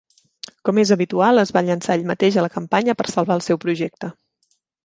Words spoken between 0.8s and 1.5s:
és habitual,